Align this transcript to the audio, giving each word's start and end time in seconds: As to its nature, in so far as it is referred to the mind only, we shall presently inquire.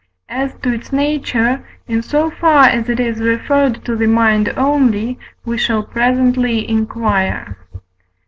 As 0.29 0.55
to 0.63 0.73
its 0.73 0.91
nature, 0.91 1.63
in 1.87 2.01
so 2.01 2.31
far 2.31 2.63
as 2.65 2.89
it 2.89 2.99
is 2.99 3.19
referred 3.19 3.85
to 3.85 3.95
the 3.95 4.07
mind 4.07 4.51
only, 4.57 5.19
we 5.45 5.59
shall 5.59 5.83
presently 5.83 6.67
inquire. 6.67 7.55